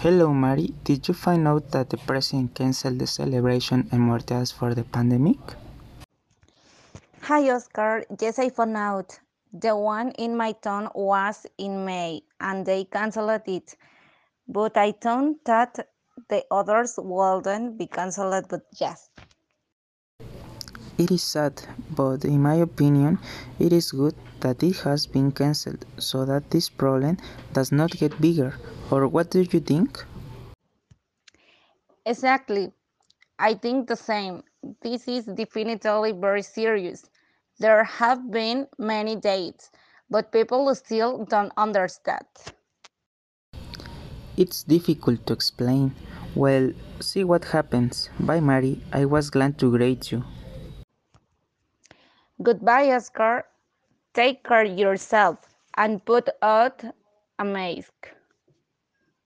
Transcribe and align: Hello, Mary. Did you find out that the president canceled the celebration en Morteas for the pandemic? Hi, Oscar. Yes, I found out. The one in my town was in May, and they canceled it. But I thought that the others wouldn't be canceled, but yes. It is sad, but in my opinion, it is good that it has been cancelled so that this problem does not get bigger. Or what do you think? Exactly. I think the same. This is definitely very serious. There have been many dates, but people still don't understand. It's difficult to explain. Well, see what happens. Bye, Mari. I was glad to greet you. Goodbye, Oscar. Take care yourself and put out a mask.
Hello, 0.00 0.30
Mary. 0.34 0.74
Did 0.84 1.08
you 1.08 1.14
find 1.14 1.48
out 1.48 1.70
that 1.70 1.88
the 1.88 1.96
president 1.96 2.54
canceled 2.54 2.98
the 2.98 3.06
celebration 3.06 3.88
en 3.92 4.00
Morteas 4.00 4.52
for 4.52 4.74
the 4.74 4.84
pandemic? 4.84 5.38
Hi, 7.22 7.50
Oscar. 7.50 8.04
Yes, 8.20 8.38
I 8.38 8.50
found 8.50 8.76
out. 8.76 9.18
The 9.54 9.74
one 9.74 10.10
in 10.18 10.36
my 10.36 10.52
town 10.52 10.90
was 10.94 11.46
in 11.56 11.86
May, 11.86 12.20
and 12.38 12.66
they 12.66 12.84
canceled 12.84 13.40
it. 13.46 13.74
But 14.46 14.76
I 14.76 14.92
thought 14.92 15.42
that 15.46 15.88
the 16.28 16.44
others 16.50 16.98
wouldn't 16.98 17.78
be 17.78 17.86
canceled, 17.86 18.48
but 18.50 18.66
yes. 18.78 19.08
It 20.98 21.10
is 21.10 21.22
sad, 21.22 21.60
but 21.90 22.24
in 22.24 22.42
my 22.42 22.54
opinion, 22.54 23.18
it 23.58 23.70
is 23.70 23.92
good 23.92 24.14
that 24.40 24.62
it 24.62 24.76
has 24.78 25.06
been 25.06 25.30
cancelled 25.30 25.84
so 25.98 26.24
that 26.24 26.50
this 26.50 26.70
problem 26.70 27.18
does 27.52 27.70
not 27.70 27.90
get 27.90 28.18
bigger. 28.18 28.54
Or 28.90 29.06
what 29.06 29.30
do 29.30 29.40
you 29.42 29.60
think? 29.60 30.02
Exactly. 32.06 32.72
I 33.38 33.54
think 33.54 33.88
the 33.88 33.96
same. 33.96 34.42
This 34.80 35.06
is 35.06 35.26
definitely 35.26 36.12
very 36.12 36.42
serious. 36.42 37.04
There 37.58 37.84
have 37.84 38.30
been 38.30 38.66
many 38.78 39.16
dates, 39.16 39.70
but 40.08 40.32
people 40.32 40.74
still 40.74 41.26
don't 41.26 41.52
understand. 41.58 42.26
It's 44.38 44.62
difficult 44.62 45.26
to 45.26 45.34
explain. 45.34 45.94
Well, 46.34 46.72
see 47.00 47.24
what 47.24 47.44
happens. 47.44 48.08
Bye, 48.18 48.40
Mari. 48.40 48.80
I 48.92 49.04
was 49.04 49.28
glad 49.28 49.58
to 49.58 49.70
greet 49.70 50.10
you. 50.10 50.24
Goodbye, 52.42 52.90
Oscar. 52.92 53.44
Take 54.14 54.42
care 54.44 54.64
yourself 54.64 55.54
and 55.76 56.04
put 56.04 56.28
out 56.42 56.82
a 57.38 57.44
mask. 57.44 58.14